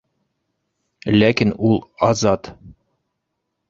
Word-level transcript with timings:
Ләкин 1.19 1.55
ул 1.71 1.79
азат! 2.11 2.55